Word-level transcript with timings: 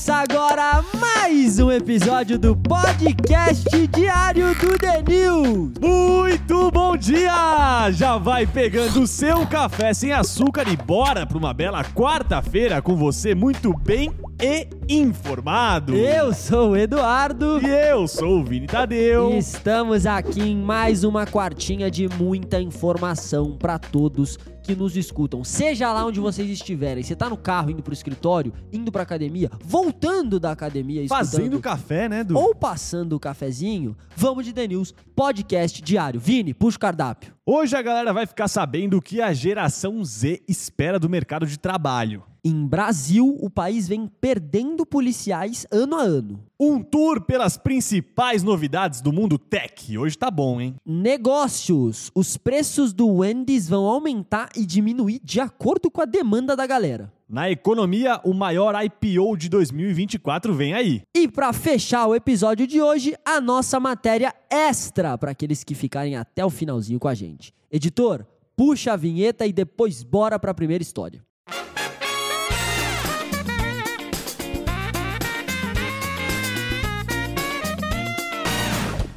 Começa 0.00 0.14
agora 0.14 0.82
mais 0.98 1.58
um 1.58 1.70
episódio 1.70 2.38
do 2.38 2.56
podcast 2.56 3.86
diário 3.88 4.46
do 4.54 5.10
News. 5.10 5.72
Muito 5.78 6.70
bom 6.70 6.96
dia! 6.96 7.90
Já 7.90 8.16
vai 8.16 8.46
pegando 8.46 9.02
o 9.02 9.06
seu 9.06 9.46
café 9.46 9.92
sem 9.92 10.10
açúcar 10.10 10.66
e 10.68 10.76
bora 10.76 11.26
para 11.26 11.36
uma 11.36 11.52
bela 11.52 11.84
quarta-feira 11.84 12.80
com 12.80 12.96
você 12.96 13.34
muito 13.34 13.74
bem 13.76 14.10
e 14.42 14.66
informado. 14.88 15.94
Eu 15.94 16.32
sou 16.32 16.70
o 16.70 16.76
Eduardo. 16.76 17.60
E 17.62 17.68
eu 17.68 18.08
sou 18.08 18.40
o 18.40 18.44
Vini 18.44 18.66
Tadeu. 18.66 19.34
E 19.34 19.38
estamos 19.38 20.06
aqui 20.06 20.40
em 20.40 20.56
mais 20.56 21.04
uma 21.04 21.26
quartinha 21.26 21.90
de 21.90 22.08
muita 22.08 22.58
informação 22.58 23.54
para 23.58 23.78
todos 23.78 24.38
que 24.62 24.74
nos 24.74 24.96
escutam. 24.96 25.42
Seja 25.44 25.92
lá 25.92 26.04
onde 26.04 26.20
vocês 26.20 26.48
estiverem, 26.48 27.02
você 27.02 27.16
tá 27.16 27.28
no 27.28 27.36
carro 27.36 27.70
indo 27.70 27.82
pro 27.82 27.92
escritório, 27.92 28.52
indo 28.72 28.92
pra 28.92 29.02
academia, 29.02 29.50
voltando 29.64 30.38
da 30.38 30.52
academia, 30.52 31.06
fazendo 31.08 31.60
café, 31.60 32.08
né, 32.08 32.24
Du? 32.24 32.36
Ou 32.36 32.54
passando 32.54 33.14
o 33.14 33.20
cafezinho, 33.20 33.96
vamos 34.16 34.44
de 34.44 34.52
The 34.52 34.68
News, 34.68 34.94
podcast 35.14 35.82
diário. 35.82 36.20
Vini, 36.20 36.54
puxa 36.54 36.76
o 36.76 36.80
cardápio. 36.80 37.34
Hoje 37.44 37.76
a 37.76 37.82
galera 37.82 38.12
vai 38.12 38.26
ficar 38.26 38.48
sabendo 38.48 38.98
o 38.98 39.02
que 39.02 39.20
a 39.20 39.32
geração 39.32 40.04
Z 40.04 40.42
espera 40.46 40.98
do 40.98 41.08
mercado 41.08 41.46
de 41.46 41.58
trabalho. 41.58 42.22
Em 42.44 42.66
Brasil, 42.66 43.36
o 43.40 43.50
país 43.50 43.86
vem 43.86 44.06
perdendo 44.06 44.86
policiais 44.86 45.66
ano 45.70 45.96
a 45.96 46.02
ano. 46.02 46.49
Um 46.62 46.82
tour 46.82 47.22
pelas 47.22 47.56
principais 47.56 48.42
novidades 48.42 49.00
do 49.00 49.10
mundo 49.10 49.38
tech. 49.38 49.96
Hoje 49.96 50.18
tá 50.18 50.30
bom, 50.30 50.60
hein? 50.60 50.76
Negócios. 50.84 52.10
Os 52.14 52.36
preços 52.36 52.92
do 52.92 53.08
Wendy's 53.08 53.66
vão 53.66 53.86
aumentar 53.86 54.50
e 54.54 54.66
diminuir 54.66 55.22
de 55.24 55.40
acordo 55.40 55.90
com 55.90 56.02
a 56.02 56.04
demanda 56.04 56.54
da 56.54 56.66
galera. 56.66 57.10
Na 57.26 57.50
economia, 57.50 58.20
o 58.24 58.34
maior 58.34 58.74
IPO 58.74 59.38
de 59.38 59.48
2024 59.48 60.52
vem 60.52 60.74
aí. 60.74 61.00
E 61.16 61.26
para 61.26 61.50
fechar 61.54 62.06
o 62.06 62.14
episódio 62.14 62.66
de 62.66 62.82
hoje, 62.82 63.16
a 63.24 63.40
nossa 63.40 63.80
matéria 63.80 64.34
extra 64.50 65.16
para 65.16 65.30
aqueles 65.30 65.64
que 65.64 65.74
ficarem 65.74 66.14
até 66.14 66.44
o 66.44 66.50
finalzinho 66.50 67.00
com 67.00 67.08
a 67.08 67.14
gente. 67.14 67.54
Editor, 67.72 68.26
puxa 68.54 68.92
a 68.92 68.96
vinheta 68.96 69.46
e 69.46 69.52
depois 69.54 70.02
bora 70.02 70.38
para 70.38 70.50
a 70.50 70.54
primeira 70.54 70.82
história. 70.82 71.24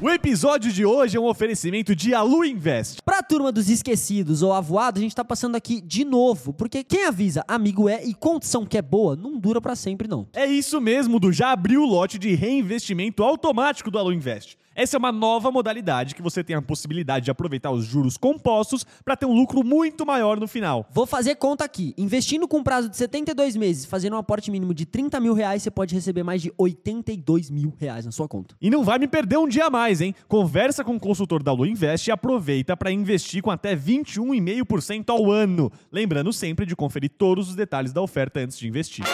O 0.04 0.10
episódio 0.10 0.70
de 0.70 0.84
hoje 0.84 1.16
é 1.16 1.20
um 1.20 1.24
oferecimento 1.24 1.96
de 1.96 2.12
Alu 2.12 2.44
Invest. 2.44 3.00
Pra 3.02 3.22
turma 3.22 3.50
dos 3.50 3.70
esquecidos 3.70 4.42
ou 4.42 4.52
avoados, 4.52 5.00
a 5.00 5.02
gente 5.02 5.16
tá 5.16 5.24
passando 5.24 5.56
aqui 5.56 5.80
de 5.80 6.04
novo, 6.04 6.52
porque 6.52 6.84
quem 6.84 7.06
avisa 7.06 7.42
amigo 7.48 7.88
é 7.88 8.04
e 8.04 8.12
condição 8.12 8.66
que 8.66 8.76
é 8.76 8.82
boa 8.82 9.16
não 9.16 9.38
dura 9.38 9.62
para 9.62 9.74
sempre 9.74 10.06
não. 10.06 10.28
É 10.34 10.44
isso 10.44 10.78
mesmo, 10.78 11.18
do 11.18 11.32
já 11.32 11.52
abriu 11.52 11.80
o 11.80 11.86
lote 11.86 12.18
de 12.18 12.34
reinvestimento 12.34 13.22
automático 13.22 13.90
do 13.90 13.98
Alu 13.98 14.12
Invest. 14.12 14.58
Essa 14.74 14.96
é 14.96 14.98
uma 14.98 15.12
nova 15.12 15.52
modalidade 15.52 16.16
que 16.16 16.22
você 16.22 16.42
tem 16.42 16.56
a 16.56 16.62
possibilidade 16.62 17.26
de 17.26 17.30
aproveitar 17.30 17.70
os 17.70 17.84
juros 17.84 18.16
compostos 18.16 18.84
para 19.04 19.16
ter 19.16 19.24
um 19.24 19.32
lucro 19.32 19.62
muito 19.62 20.04
maior 20.04 20.40
no 20.40 20.48
final. 20.48 20.88
Vou 20.90 21.06
fazer 21.06 21.36
conta 21.36 21.64
aqui. 21.64 21.94
Investindo 21.96 22.48
com 22.48 22.62
prazo 22.62 22.88
de 22.88 22.96
72 22.96 23.54
meses, 23.56 23.84
fazendo 23.84 24.14
um 24.14 24.18
aporte 24.18 24.50
mínimo 24.50 24.74
de 24.74 24.84
30 24.84 25.20
mil 25.20 25.32
reais, 25.32 25.62
você 25.62 25.70
pode 25.70 25.94
receber 25.94 26.24
mais 26.24 26.42
de 26.42 26.52
82 26.58 27.50
mil 27.50 27.72
reais 27.78 28.04
na 28.04 28.10
sua 28.10 28.26
conta. 28.26 28.56
E 28.60 28.68
não 28.68 28.82
vai 28.82 28.98
me 28.98 29.06
perder 29.06 29.38
um 29.38 29.46
dia 29.46 29.70
mais, 29.70 30.00
hein? 30.00 30.12
Conversa 30.26 30.82
com 30.82 30.96
o 30.96 31.00
consultor 31.00 31.40
da 31.42 31.52
Lu 31.52 31.66
Invest 31.66 32.08
e 32.08 32.12
aproveita 32.12 32.76
para 32.76 32.90
investir 32.90 33.42
com 33.42 33.52
até 33.52 33.76
21,5% 33.76 35.10
ao 35.10 35.30
ano. 35.30 35.70
Lembrando 35.92 36.32
sempre 36.32 36.66
de 36.66 36.74
conferir 36.74 37.10
todos 37.16 37.48
os 37.48 37.54
detalhes 37.54 37.92
da 37.92 38.02
oferta 38.02 38.40
antes 38.40 38.58
de 38.58 38.66
investir. 38.66 39.04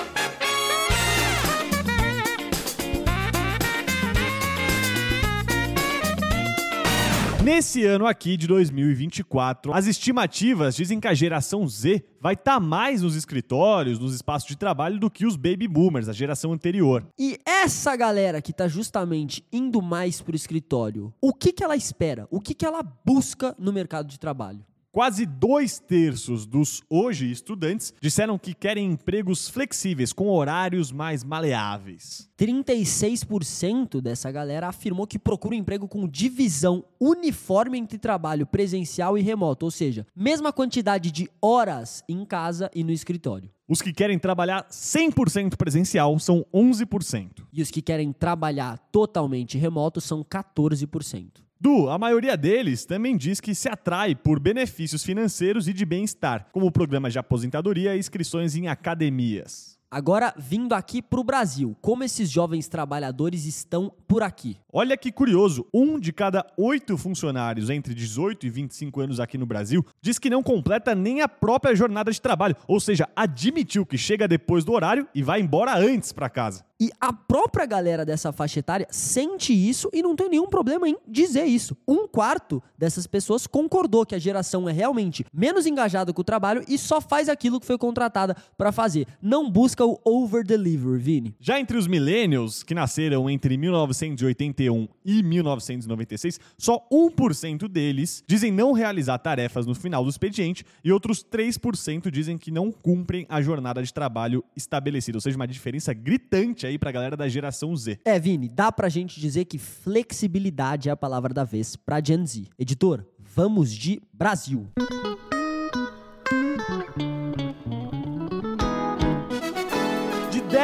Nesse 7.43 7.87
ano 7.87 8.07
aqui 8.07 8.37
de 8.37 8.47
2024, 8.47 9.73
as 9.73 9.87
estimativas 9.87 10.77
dizem 10.77 11.01
que 11.01 11.09
a 11.09 11.15
geração 11.15 11.67
Z 11.67 12.05
vai 12.21 12.35
estar 12.35 12.55
tá 12.55 12.61
mais 12.61 13.01
nos 13.01 13.17
escritórios, 13.17 13.99
nos 13.99 14.15
espaços 14.15 14.47
de 14.47 14.57
trabalho 14.57 14.99
do 14.99 15.11
que 15.11 15.25
os 15.25 15.37
baby 15.37 15.67
boomers, 15.67 16.07
a 16.07 16.13
geração 16.13 16.53
anterior. 16.53 17.03
E 17.19 17.39
essa 17.47 17.97
galera 17.97 18.43
que 18.43 18.51
está 18.51 18.69
justamente 18.69 19.43
indo 19.51 19.81
mais 19.81 20.21
para 20.21 20.35
o 20.35 20.37
escritório, 20.37 21.15
o 21.19 21.33
que, 21.33 21.51
que 21.51 21.65
ela 21.65 21.77
espera? 21.77 22.29
O 22.31 22.43
que, 22.43 22.53
que 22.53 22.67
ela 22.67 22.83
busca 22.83 23.57
no 23.59 23.73
mercado 23.73 24.07
de 24.07 24.21
trabalho? 24.21 24.63
Quase 24.93 25.25
dois 25.25 25.79
terços 25.79 26.45
dos 26.45 26.83
hoje 26.91 27.31
estudantes 27.31 27.95
disseram 28.01 28.37
que 28.37 28.53
querem 28.53 28.91
empregos 28.91 29.49
flexíveis, 29.49 30.13
com 30.13 30.29
horários 30.29 30.91
mais 30.91 31.23
maleáveis. 31.23 32.29
36% 32.37 34.01
dessa 34.01 34.33
galera 34.33 34.67
afirmou 34.67 35.07
que 35.07 35.17
procura 35.17 35.55
um 35.55 35.59
emprego 35.59 35.87
com 35.87 36.09
divisão 36.09 36.85
uniforme 36.99 37.79
entre 37.79 37.99
trabalho 37.99 38.45
presencial 38.45 39.17
e 39.17 39.23
remoto, 39.23 39.65
ou 39.65 39.71
seja, 39.71 40.05
mesma 40.17 40.53
quantidade 40.53 41.13
de 41.13 41.31
horas 41.41 42.03
em 42.09 42.25
casa 42.25 42.69
e 42.75 42.83
no 42.83 42.91
escritório. 42.91 43.49
Os 43.69 43.81
que 43.81 43.93
querem 43.93 44.19
trabalhar 44.19 44.67
100% 44.69 45.57
presencial 45.57 46.19
são 46.19 46.45
11%. 46.53 47.47
E 47.53 47.63
os 47.63 47.71
que 47.71 47.81
querem 47.81 48.13
trabalhar 48.13 48.77
totalmente 48.91 49.57
remoto 49.57 50.01
são 50.01 50.25
14%. 50.25 51.49
Du, 51.63 51.91
a 51.91 51.99
maioria 51.99 52.39
deles 52.39 52.87
também 52.87 53.15
diz 53.15 53.39
que 53.39 53.55
se 53.55 53.69
atrai 53.69 54.15
por 54.15 54.41
benefícios 54.41 55.05
financeiros 55.05 55.69
e 55.69 55.75
de 55.75 55.85
bem-estar, 55.85 56.49
como 56.53 56.73
programas 56.73 57.13
de 57.13 57.19
aposentadoria 57.19 57.95
e 57.95 57.99
inscrições 57.99 58.57
em 58.57 58.67
academias. 58.67 59.80
Agora, 59.93 60.33
vindo 60.39 60.73
aqui 60.73 61.03
para 61.03 61.19
o 61.19 61.25
Brasil, 61.25 61.77
como 61.81 62.05
esses 62.05 62.31
jovens 62.31 62.69
trabalhadores 62.69 63.45
estão 63.45 63.93
por 64.07 64.23
aqui? 64.23 64.57
Olha 64.73 64.97
que 64.97 65.11
curioso, 65.11 65.67
um 65.75 65.99
de 65.99 66.13
cada 66.13 66.47
oito 66.57 66.97
funcionários 66.97 67.69
entre 67.69 67.93
18 67.93 68.47
e 68.47 68.51
25 68.51 69.01
anos 69.01 69.19
aqui 69.19 69.37
no 69.37 69.47
Brasil 69.47 69.85
diz 70.01 70.17
que 70.17 70.31
não 70.31 70.45
completa 70.45 70.95
nem 70.95 71.23
a 71.23 71.29
própria 71.29 71.75
jornada 71.75 72.13
de 72.13 72.21
trabalho, 72.21 72.55
ou 72.69 72.79
seja, 72.79 73.09
admitiu 73.17 73.85
que 73.85 73.99
chega 73.99 74.29
depois 74.29 74.65
do 74.65 74.73
horário 74.73 75.09
e 75.13 75.25
vai 75.25 75.41
embora 75.41 75.77
antes 75.77 76.13
para 76.13 76.31
casa. 76.31 76.65
E 76.83 76.91
a 76.99 77.13
própria 77.13 77.67
galera 77.67 78.07
dessa 78.07 78.33
faixa 78.33 78.61
etária 78.61 78.87
sente 78.91 79.53
isso 79.53 79.91
e 79.93 80.03
não 80.03 80.17
tem 80.17 80.31
nenhum 80.31 80.47
problema 80.47 80.89
em 80.89 80.97
dizer 81.07 81.45
isso. 81.45 81.77
Um 81.87 82.09
quarto 82.09 82.63
dessas 82.79 83.07
pessoas 83.07 83.47
concordou 83.47 84.07
que 84.07 84.15
a 84.15 84.19
geração 84.19 84.67
é 84.67 84.73
realmente 84.73 85.27
menos 85.31 85.67
engajada 85.67 86.11
com 86.11 86.23
o 86.23 86.25
trabalho 86.25 86.65
e 86.67 86.79
só 86.79 86.99
faz 86.99 87.29
aquilo 87.29 87.61
que 87.61 87.67
foi 87.67 87.77
contratada 87.77 88.35
para 88.57 88.73
fazer. 88.73 89.07
Não 89.21 89.51
busca 89.51 89.80
o 89.85 89.99
over-deliver, 90.05 90.99
Vini. 90.99 91.35
Já 91.41 91.59
entre 91.61 91.77
os 91.77 91.87
millennials, 91.87 92.63
que 92.63 92.75
nasceram 92.75 93.29
entre 93.29 93.57
1981 93.57 94.89
e 95.05 95.23
1996, 95.23 96.41
só 96.59 96.87
1% 96.93 97.69
deles 97.69 98.23
dizem 98.27 98.53
não 98.53 98.73
realizar 98.73 99.19
tarefas 99.19 99.67
no 99.67 99.75
final 99.75 100.05
do 100.05 100.11
expediente 100.11 100.65
e 100.85 100.93
outros 100.93 101.25
3% 101.25 102.11
dizem 102.11 102.37
que 102.37 102.51
não 102.51 102.71
cumprem 102.71 103.27
a 103.29 103.41
jornada 103.41 103.83
de 103.83 103.93
trabalho 103.93 104.45
estabelecida. 104.57 105.17
Ou 105.17 105.23
seja, 105.23 105.37
uma 105.37 105.49
diferença 105.49 105.93
gritante 105.93 106.67
aí 106.67 106.79
pra 106.79 106.93
galera 106.93 107.17
da 107.17 107.29
geração 107.29 107.75
Z. 107.77 107.99
É, 108.05 108.19
Vini, 108.19 108.49
dá 108.49 108.71
pra 108.73 108.89
gente 108.89 109.21
dizer 109.21 109.45
que 109.45 109.59
flexibilidade 109.59 110.89
é 110.89 110.93
a 110.93 110.97
palavra 110.97 111.33
da 111.33 111.45
vez 111.45 111.77
pra 111.77 112.03
Gen 112.03 112.27
Z. 112.27 112.47
Editor, 112.59 113.05
vamos 113.19 113.73
de 113.73 114.01
Brasil. 114.13 114.67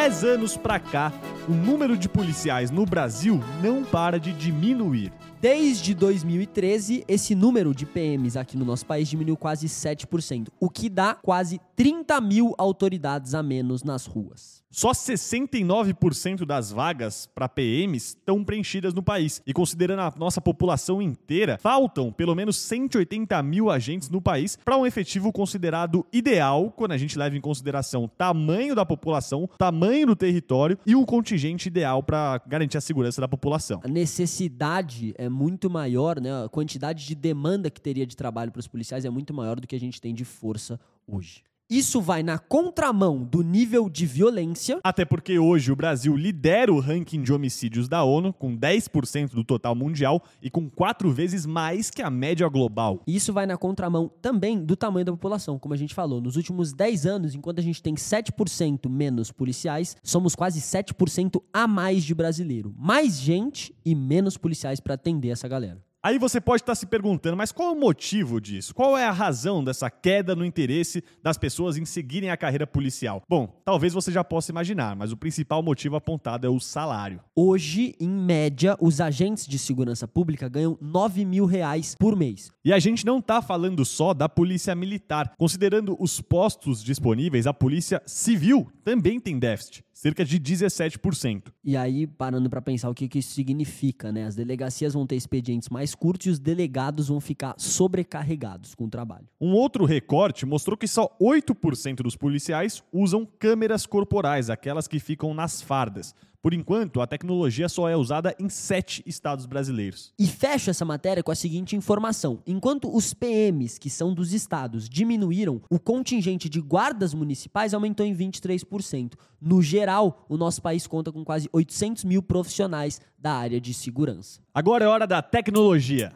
10 0.07 0.23
anos 0.23 0.57
pra 0.57 0.79
cá, 0.79 1.13
o 1.49 1.53
número 1.53 1.97
de 1.97 2.09
policiais 2.09 2.71
no 2.71 2.87
Brasil 2.87 3.43
não 3.61 3.83
para 3.83 4.21
de 4.21 4.33
diminuir. 4.33 5.13
Desde 5.49 5.95
2013, 5.95 7.05
esse 7.07 7.33
número 7.33 7.73
de 7.73 7.87
PMs 7.87 8.37
aqui 8.37 8.57
no 8.57 8.65
nosso 8.65 8.85
país 8.85 9.09
diminuiu 9.09 9.37
quase 9.37 9.69
7%, 9.69 10.49
o 10.59 10.69
que 10.69 10.89
dá 10.89 11.15
quase 11.15 11.61
30 11.77 12.21
mil 12.21 12.53
autoridades 12.59 13.33
a 13.33 13.45
menos 13.45 13.85
nas 13.85 14.07
ruas. 14.07 14.67
Só 14.77 14.91
69% 14.91 16.45
das 16.45 16.71
vagas 16.71 17.27
para 17.35 17.49
PMs 17.49 18.09
estão 18.09 18.45
preenchidas 18.45 18.93
no 18.93 19.03
país. 19.03 19.41
E 19.47 19.53
considerando 19.55 20.01
a 20.01 20.13
nossa 20.19 20.39
população 20.39 21.01
inteira, 21.01 21.57
faltam 21.63 22.13
pelo 22.13 22.35
menos 22.35 22.57
180 22.59 23.43
mil 23.43 23.71
agentes 23.71 24.11
no 24.11 24.21
país 24.21 24.59
para 24.63 24.77
um 24.77 24.85
efetivo 24.85 25.33
considerado 25.33 26.05
ideal 26.13 26.71
quando 26.77 26.93
a 26.93 26.99
gente 26.99 27.17
leva 27.17 27.35
em 27.35 27.41
consideração 27.41 28.05
o 28.05 28.09
tamanho 28.09 28.75
da 28.75 28.85
população, 28.85 29.49
tamanho 29.57 30.09
do 30.09 30.15
território 30.15 30.79
e 30.85 30.95
o 30.95 31.07
contingente 31.07 31.69
ideal 31.69 32.03
para 32.03 32.39
garantir 32.47 32.77
a 32.77 32.83
segurança 32.83 33.19
da 33.19 33.29
população. 33.29 33.81
A 33.83 33.89
necessidade 33.89 35.15
é 35.17 35.27
muito 35.37 35.69
maior, 35.69 36.19
né? 36.21 36.45
A 36.45 36.49
quantidade 36.49 37.07
de 37.07 37.15
demanda 37.15 37.71
que 37.71 37.81
teria 37.81 38.07
de 38.07 38.17
trabalho 38.17 38.51
para 38.51 38.61
os 38.61 38.67
policiais 38.67 39.05
é 39.05 39.11
muito 39.11 39.35
maior 39.35 39.61
do 39.61 39.67
que 39.67 39.77
a 39.77 39.81
gente 39.81 40.01
tem 40.01 40.15
de 40.15 40.25
força 40.25 40.81
hoje. 41.07 41.43
Isso 41.69 42.01
vai 42.01 42.23
na 42.23 42.39
contramão 42.39 43.25
do 43.25 43.43
nível 43.43 43.91
de 43.91 44.07
violência. 44.07 44.79
Até 44.85 45.05
porque 45.05 45.37
hoje 45.37 45.73
o 45.73 45.77
Brasil 45.77 46.17
lidera 46.17 46.73
o 46.73 46.79
ranking 46.79 47.21
de 47.21 47.33
homicídios 47.33 47.89
da 47.89 48.05
ONU, 48.05 48.33
com 48.33 48.57
10% 48.57 49.31
do 49.31 49.43
total 49.43 49.75
mundial 49.75 50.23
e 50.41 50.49
com 50.49 50.71
quatro 50.71 51.11
vezes 51.11 51.45
mais 51.45 51.91
que 51.91 52.03
a 52.03 52.09
média 52.09 52.49
global. 52.49 53.03
Isso 53.05 53.33
vai 53.33 53.47
na 53.47 53.57
contramão 53.57 54.09
também 54.23 54.65
do 54.65 54.77
tamanho 54.77 55.07
da 55.07 55.11
população, 55.11 55.59
como 55.59 55.75
a 55.75 55.77
gente 55.77 55.93
falou. 55.93 56.21
Nos 56.21 56.37
últimos 56.37 56.73
10 56.73 57.05
anos, 57.05 57.35
enquanto 57.35 57.59
a 57.59 57.63
gente 57.63 57.83
tem 57.83 57.97
7% 57.97 58.89
menos 58.89 59.33
policiais, 59.33 59.97
somos 60.05 60.37
quase 60.37 60.61
7% 60.61 61.43
a 61.53 61.67
mais 61.67 62.05
de 62.05 62.15
brasileiro. 62.15 62.73
Mais 62.79 63.19
gente 63.19 63.75
e 63.85 63.93
menos 63.93 64.37
policiais 64.37 64.79
para 64.79 64.95
atender 64.95 65.31
essa 65.31 65.49
galera. 65.49 65.86
Aí 66.07 66.21
você 66.21 66.41
pode 66.41 66.63
estar 66.63 66.77
se 66.77 66.87
perguntando, 66.87 67.37
mas 67.37 67.51
qual 67.51 67.71
é 67.71 67.73
o 67.73 67.81
motivo 67.81 68.41
disso? 68.41 68.73
Qual 68.73 68.97
é 68.97 69.05
a 69.05 69.11
razão 69.11 69.65
dessa 69.65 69.91
queda 69.91 70.37
no 70.37 70.45
interesse 70.45 71.03
das 71.21 71.37
pessoas 71.37 71.77
em 71.77 71.85
seguirem 71.85 72.31
a 72.31 72.37
carreira 72.37 72.65
policial? 72.65 73.25
Bom, 73.29 73.61
talvez 73.65 73.93
você 73.93 74.13
já 74.13 74.23
possa 74.23 74.53
imaginar, 74.53 74.95
mas 74.95 75.11
o 75.11 75.17
principal 75.17 75.65
motivo 75.65 75.97
apontado 75.97 76.47
é 76.47 76.49
o 76.49 76.61
salário. 76.61 77.21
Hoje, 77.35 77.97
em 77.99 78.09
média, 78.09 78.77
os 78.81 79.01
agentes 79.01 79.49
de 79.49 79.59
segurança 79.59 80.07
pública 80.07 80.49
ganham 80.49 80.79
9 80.81 81.25
mil 81.25 81.45
reais 81.45 81.97
por 81.99 82.15
mês. 82.15 82.53
E 82.65 82.73
a 82.73 82.79
gente 82.79 83.05
não 83.05 83.19
está 83.19 83.43
falando 83.43 83.85
só 83.85 84.15
da 84.15 84.29
polícia 84.29 84.77
militar. 84.77 85.33
Considerando 85.37 85.97
os 85.99 86.21
postos 86.21 86.85
disponíveis, 86.85 87.49
a 87.49 87.53
polícia 87.53 88.01
civil 88.07 88.71
também 88.85 89.19
tem 89.19 89.41
déficit 89.41 89.86
cerca 89.97 90.27
de 90.27 90.39
17%. 90.39 91.45
E 91.65 91.75
aí, 91.75 92.07
parando 92.07 92.51
para 92.51 92.61
pensar 92.61 92.91
o 92.91 92.95
que, 92.95 93.09
que 93.09 93.21
isso 93.21 93.31
significa, 93.31 94.13
né? 94.13 94.27
As 94.27 94.35
delegacias 94.37 94.93
vão 94.93 95.07
ter 95.07 95.17
expedientes 95.17 95.71
mais 95.71 95.95
curtos 95.95 96.27
e 96.27 96.31
os 96.31 96.39
delegados 96.39 97.09
vão 97.09 97.19
ficar 97.19 97.55
sobrecarregados 97.57 98.75
com 98.75 98.85
o 98.85 98.91
trabalho. 98.91 99.27
Um 99.41 99.55
outro 99.55 99.87
recorte 99.87 100.45
mostrou 100.45 100.77
que 100.77 100.87
só 100.87 101.17
8% 101.19 102.03
dos 102.03 102.15
policiais 102.15 102.85
usam 102.93 103.27
câmeras 103.39 103.87
corporais, 103.87 104.51
aquelas 104.51 104.87
que 104.87 105.01
ficam 105.01 105.33
nas 105.33 105.63
fardas. 105.63 106.15
Por 106.43 106.55
enquanto, 106.55 107.01
a 107.01 107.07
tecnologia 107.07 107.69
só 107.69 107.89
é 107.89 107.97
usada 107.97 108.35
em 108.39 108.49
sete 108.49 109.03
estados 109.07 109.47
brasileiros. 109.47 110.13
E 110.19 110.27
fecho 110.27 110.71
essa 110.71 110.85
matéria 110.85 111.23
com 111.23 111.31
a 111.31 111.35
seguinte 111.35 111.77
informação: 111.77 112.43
enquanto 112.47 112.95
os 112.95 113.13
PMs, 113.13 113.79
que 113.79 113.91
são 113.91 114.15
dos 114.15 114.33
estados, 114.33 114.89
diminuíram, 114.89 115.61
o 115.71 115.79
contingente 115.79 116.49
de 116.49 116.61
guardas 116.61 117.15
municipais 117.15 117.75
aumentou 117.75 118.05
em 118.05 118.15
23%. 118.15 119.15
No 119.41 119.63
geral, 119.63 120.25
o 120.29 120.37
nosso 120.37 120.63
país 120.63 120.87
conta 120.87 121.13
com 121.13 121.25
quase 121.25 121.49
800 121.53 122.05
mil 122.05 122.23
profissionais 122.23 123.01
da 123.19 123.33
área 123.33 123.61
de 123.61 123.75
segurança. 123.75 124.41
Agora 124.55 124.85
é 124.85 124.89
hora 124.89 125.07
da 125.07 125.21
tecnologia. 125.23 126.13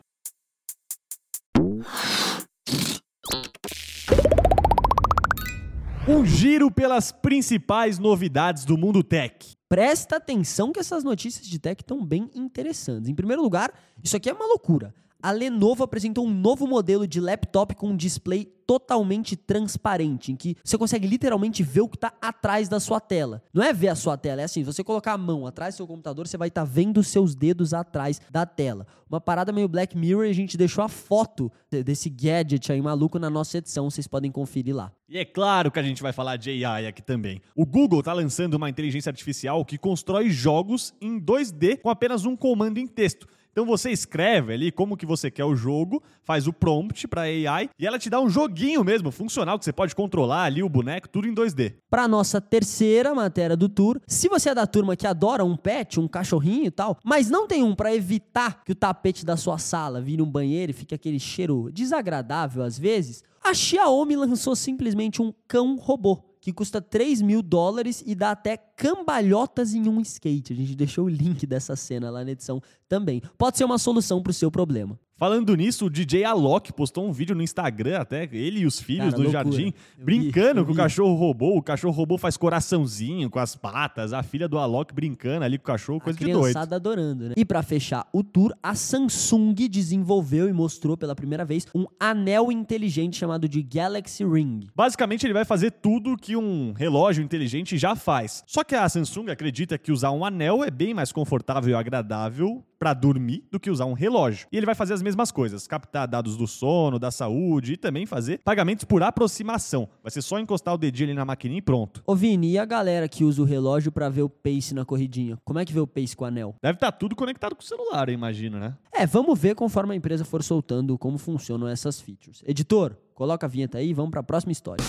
Um 6.08 6.25
giro 6.25 6.70
pelas 6.70 7.12
principais 7.12 7.99
novidades 7.99 8.64
do 8.64 8.76
mundo 8.76 9.02
tech. 9.02 9.60
Presta 9.70 10.17
atenção 10.17 10.72
que 10.72 10.81
essas 10.81 11.05
notícias 11.05 11.46
de 11.46 11.56
tech 11.56 11.81
estão 11.81 12.05
bem 12.05 12.28
interessantes. 12.34 13.08
Em 13.08 13.14
primeiro 13.14 13.40
lugar, 13.40 13.72
isso 14.02 14.17
aqui 14.17 14.28
é 14.28 14.32
uma 14.32 14.44
loucura. 14.44 14.93
A 15.22 15.31
Lenovo 15.32 15.84
apresentou 15.84 16.26
um 16.26 16.31
novo 16.31 16.67
modelo 16.67 17.06
de 17.06 17.20
laptop 17.20 17.75
com 17.75 17.88
um 17.88 17.96
display 17.96 18.46
totalmente 18.70 19.34
transparente, 19.37 20.31
em 20.31 20.37
que 20.37 20.56
você 20.62 20.78
consegue 20.78 21.05
literalmente 21.06 21.61
ver 21.61 21.81
o 21.81 21.88
que 21.88 21.96
está 21.96 22.12
atrás 22.22 22.69
da 22.69 22.78
sua 22.78 23.00
tela. 23.00 23.43
Não 23.52 23.64
é 23.64 23.72
ver 23.72 23.88
a 23.88 23.96
sua 23.96 24.17
tela, 24.17 24.43
é 24.43 24.44
assim, 24.44 24.62
você 24.62 24.84
colocar 24.84 25.12
a 25.12 25.19
mão 25.19 25.44
atrás 25.44 25.75
do 25.75 25.78
seu 25.78 25.88
computador, 25.88 26.28
você 26.28 26.37
vai 26.37 26.49
estar 26.49 26.64
tá 26.64 26.70
vendo 26.72 27.02
seus 27.02 27.34
dedos 27.34 27.75
atrás 27.75 28.20
da 28.31 28.46
tela. 28.46 28.87
Uma 29.11 29.20
parada 29.20 29.50
meio 29.50 29.67
Black 29.67 29.99
Mirror 29.99 30.25
a 30.25 30.32
gente 30.32 30.56
deixou 30.56 30.84
a 30.84 30.88
foto 30.88 31.50
desse 31.69 32.08
gadget 32.08 32.70
aí 32.70 32.81
maluco 32.81 33.19
na 33.19 33.28
nossa 33.28 33.58
edição, 33.58 33.90
vocês 33.90 34.06
podem 34.06 34.31
conferir 34.31 34.75
lá. 34.75 34.93
E 35.08 35.19
é 35.19 35.25
claro 35.25 35.72
que 35.72 35.81
a 35.81 35.82
gente 35.82 36.00
vai 36.00 36.12
falar 36.12 36.37
de 36.37 36.64
AI 36.64 36.87
aqui 36.87 37.02
também. 37.02 37.43
O 37.56 37.67
Google 37.67 37.99
está 37.99 38.12
lançando 38.12 38.55
uma 38.55 38.70
inteligência 38.70 39.11
artificial 39.11 39.64
que 39.64 39.76
constrói 39.76 40.31
jogos 40.31 40.94
em 41.00 41.20
2D 41.20 41.81
com 41.81 41.90
apenas 41.90 42.25
um 42.25 42.37
comando 42.37 42.78
em 42.78 42.87
texto. 42.87 43.26
Então 43.52 43.67
você 43.67 43.91
escreve 43.91 44.55
ali 44.55 44.70
como 44.70 44.97
que 44.97 45.05
você 45.05 45.31
quer 45.31 45.44
o 45.44 45.56
jogo, 45.56 46.02
faz 46.23 46.47
o 46.47 46.52
prompt 46.52 47.08
para 47.08 47.23
AI 47.23 47.69
e 47.79 47.87
ela 47.87 47.99
te 47.99 48.08
dá 48.08 48.20
um 48.20 48.29
joguinho 48.29 48.85
mesmo, 48.85 49.11
funcional, 49.11 49.58
que 49.58 49.64
você 49.64 49.73
pode 49.73 49.94
controlar 49.94 50.44
ali 50.44 50.62
o 50.62 50.69
boneco, 50.69 51.08
tudo 51.08 51.26
em 51.26 51.35
2D. 51.35 51.75
Para 51.91 52.06
nossa 52.06 52.41
terceira 52.41 53.14
matéria 53.14 53.56
do 53.56 53.69
tour, 53.69 54.00
se 54.06 54.29
você 54.29 54.50
é 54.50 54.55
da 54.55 54.67
turma 54.67 54.94
que 54.94 55.06
adora 55.06 55.44
um 55.44 55.56
pet, 55.56 55.99
um 55.99 56.06
cachorrinho 56.06 56.67
e 56.67 56.70
tal, 56.70 56.97
mas 57.05 57.29
não 57.29 57.49
tem 57.49 57.62
um 57.62 57.75
para 57.75 57.94
evitar 57.94 58.62
que 58.64 58.73
o 58.73 58.76
tapete 58.76 59.26
da 59.26 59.37
sua 59.37 59.58
sala 59.58 60.00
vire 60.00 60.23
um 60.23 60.31
banheiro 60.31 60.70
e 60.70 60.75
fique 60.75 60.94
aquele 60.94 61.19
cheiro 61.19 61.70
desagradável 61.73 62.62
às 62.62 62.79
vezes, 62.79 63.25
a 63.43 63.53
Xiaomi 63.53 64.14
lançou 64.14 64.55
simplesmente 64.55 65.20
um 65.20 65.32
cão 65.49 65.76
robô 65.76 66.30
que 66.41 66.53
custa 66.53 66.81
3 66.81 67.21
mil 67.21 67.43
dólares 67.43 68.03
e 68.07 68.15
dá 68.15 68.31
até 68.31 68.57
cambalhotas 68.57 69.75
em 69.75 69.89
um 69.89 70.01
skate. 70.01 70.53
A 70.53 70.57
gente 70.57 70.75
deixou 70.75 71.05
o 71.05 71.09
link 71.09 71.47
dessa 71.47 71.77
cena 71.77 72.11
lá 72.11 72.25
na 72.25 72.31
edição 72.31 72.63
também. 72.89 73.23
Pode 73.37 73.59
ser 73.59 73.65
uma 73.65 73.79
solução 73.79 74.23
para 74.23 74.31
o 74.31 74.35
seu 74.35 74.51
problema. 74.51 74.99
Falando 75.20 75.55
nisso, 75.55 75.84
o 75.84 75.90
DJ 75.90 76.25
Alok 76.25 76.72
postou 76.72 77.06
um 77.06 77.12
vídeo 77.12 77.37
no 77.37 77.43
Instagram, 77.43 77.99
até 77.99 78.26
ele 78.32 78.61
e 78.61 78.67
os 78.67 78.81
filhos 78.81 79.11
Cara, 79.11 79.22
do 79.22 79.31
jardim, 79.31 79.75
eu 79.99 80.02
brincando 80.02 80.62
vi, 80.62 80.69
com 80.69 80.72
o 80.72 80.75
cachorro 80.75 81.14
robô. 81.14 81.58
O 81.58 81.62
cachorro 81.62 81.93
robô 81.93 82.17
faz 82.17 82.38
coraçãozinho 82.38 83.28
com 83.28 83.38
as 83.38 83.55
patas, 83.55 84.14
a 84.14 84.22
filha 84.22 84.49
do 84.49 84.58
Alok 84.58 84.94
brincando 84.94 85.44
ali 85.44 85.58
com 85.58 85.64
o 85.64 85.67
cachorro, 85.67 86.00
coisa 86.00 86.19
a 86.19 86.25
de 86.25 86.32
doido. 86.32 86.56
adorando, 86.56 87.28
né? 87.28 87.34
E 87.37 87.44
para 87.44 87.62
fechar 87.62 88.08
o 88.14 88.25
tour, 88.25 88.55
a 88.62 88.75
Samsung 88.75 89.52
desenvolveu 89.69 90.49
e 90.49 90.55
mostrou 90.55 90.96
pela 90.96 91.14
primeira 91.14 91.44
vez 91.44 91.67
um 91.75 91.84
anel 92.00 92.50
inteligente 92.50 93.19
chamado 93.19 93.46
de 93.46 93.62
Galaxy 93.62 94.25
Ring. 94.25 94.69
Basicamente, 94.75 95.26
ele 95.26 95.34
vai 95.34 95.44
fazer 95.44 95.70
tudo 95.70 96.17
que 96.17 96.34
um 96.34 96.72
relógio 96.72 97.22
inteligente 97.22 97.76
já 97.76 97.94
faz. 97.94 98.43
Só 98.46 98.64
que 98.64 98.75
a 98.75 98.88
Samsung 98.88 99.28
acredita 99.28 99.76
que 99.76 99.93
usar 99.93 100.12
um 100.12 100.25
anel 100.25 100.64
é 100.64 100.70
bem 100.70 100.94
mais 100.94 101.12
confortável 101.12 101.72
e 101.72 101.75
agradável 101.75 102.64
para 102.81 102.94
dormir 102.94 103.44
do 103.50 103.61
que 103.61 103.71
usar 103.71 103.85
um 103.85 103.93
relógio. 103.93 104.49
E 104.50 104.56
ele 104.56 104.65
vai 104.65 104.75
fazer 104.75 104.94
as 104.94 105.03
mesmas 105.03 105.31
coisas, 105.31 105.67
captar 105.67 106.09
dados 106.09 106.35
do 106.35 106.47
sono, 106.47 106.99
da 106.99 107.11
saúde 107.11 107.75
e 107.75 107.77
também 107.77 108.06
fazer 108.06 108.41
pagamentos 108.43 108.87
por 108.87 109.03
aproximação. 109.03 109.87
Vai 110.03 110.11
ser 110.11 110.23
só 110.23 110.38
encostar 110.38 110.73
o 110.73 110.79
dedinho 110.79 111.11
ali 111.11 111.15
na 111.15 111.27
maquininha 111.27 111.59
e 111.59 111.62
pronto. 111.62 112.03
Ô 112.06 112.17
Vini, 112.17 112.53
e 112.53 112.59
a 112.59 112.65
galera 112.65 113.06
que 113.06 113.23
usa 113.23 113.43
o 113.43 113.44
relógio 113.44 113.93
para 113.93 114.09
ver 114.09 114.23
o 114.23 114.31
pace 114.31 114.73
na 114.75 114.87
corridinha? 114.87 115.37
Como 115.44 115.59
é 115.59 115.65
que 115.67 115.75
vê 115.75 115.81
o 115.81 115.87
pace 115.87 116.17
com 116.17 116.25
o 116.25 116.27
anel? 116.27 116.55
Deve 116.62 116.77
estar 116.77 116.91
tá 116.91 116.99
tudo 116.99 117.15
conectado 117.15 117.55
com 117.55 117.61
o 117.61 117.65
celular, 117.65 118.09
eu 118.09 118.15
imagino, 118.15 118.59
né? 118.59 118.75
É, 118.91 119.06
vamos 119.06 119.38
ver 119.38 119.55
conforme 119.55 119.93
a 119.93 119.97
empresa 119.97 120.25
for 120.25 120.43
soltando 120.43 120.97
como 120.97 121.19
funcionam 121.19 121.69
essas 121.69 122.00
features. 122.00 122.43
Editor, 122.47 122.97
coloca 123.15 123.44
a 123.44 123.49
vinheta 123.49 123.77
aí 123.77 123.91
e 123.91 123.94
vamos 123.94 124.11
para 124.11 124.21
a 124.21 124.25
próxima 124.25 124.53
história. 124.53 124.82